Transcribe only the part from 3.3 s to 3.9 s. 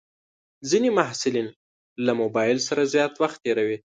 تېروي.